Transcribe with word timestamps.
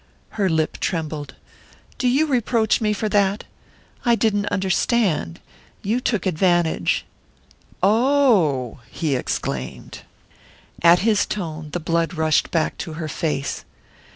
Her 0.29 0.49
lip 0.49 0.79
trembled. 0.79 1.35
"Do 1.99 2.07
you 2.07 2.25
reproach 2.25 2.81
me 2.81 2.91
for 2.91 3.07
that? 3.09 3.43
I 4.03 4.15
didn't 4.15 4.47
understand...you 4.47 5.99
took 6.01 6.25
advantage...." 6.25 7.05
"Oh!" 7.83 8.79
he 8.89 9.15
exclaimed. 9.15 9.99
At 10.81 11.01
his 11.05 11.27
tone 11.27 11.69
the 11.69 11.79
blood 11.79 12.15
rushed 12.15 12.49
back 12.49 12.79
to 12.79 12.93
her 12.93 13.07
face. 13.07 13.63